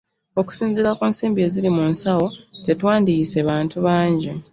[0.39, 2.27] Okusinziira ku nsimbi eziri mu nsawo
[2.65, 4.29] tetwandiyise bantu bangi.